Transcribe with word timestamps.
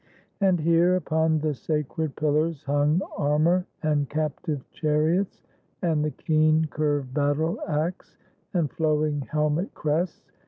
And 0.39 0.59
here, 0.59 0.95
upon 0.95 1.37
the 1.37 1.53
sacred 1.53 2.15
pillars 2.15 2.63
hung 2.63 3.03
Armor 3.17 3.67
and 3.83 4.09
captive 4.09 4.65
chariots, 4.71 5.43
and 5.83 6.03
the 6.03 6.09
keen 6.09 6.65
Curved 6.71 7.13
battle 7.13 7.59
axe, 7.67 8.17
and 8.51 8.71
flowing 8.71 9.21
helmet 9.21 9.75
crests. 9.75 10.31